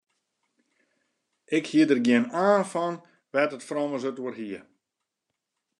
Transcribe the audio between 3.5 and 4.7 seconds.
it frommes it oer hie.